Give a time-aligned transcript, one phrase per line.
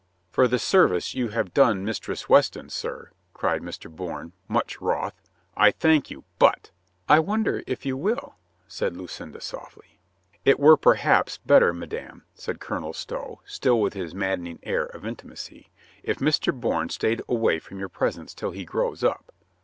[0.31, 3.87] "For the service you have done Mistress Weston, sir," cried Mr.
[3.87, 5.13] Bourne, much wroth,
[5.55, 6.71] "I thank you; but—"
[7.07, 8.33] "I wonder if you will,"
[8.67, 9.99] said Lucinda softly.
[10.43, 15.69] "It were, perhaps, better, madame," said Colonel Stow, still with his maddening air of intimacy,
[16.01, 16.51] "if Mr.
[16.51, 19.31] Bourne stayed away from your presence till he grows up."